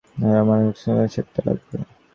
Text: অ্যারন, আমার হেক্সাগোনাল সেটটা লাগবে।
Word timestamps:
অ্যারন, 0.17 0.35
আমার 0.43 0.59
হেক্সাগোনাল 0.65 1.07
সেটটা 1.13 1.39
লাগবে। 1.47 1.75